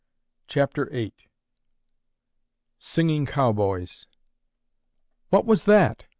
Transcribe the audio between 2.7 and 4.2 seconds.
SINGING COWBOYS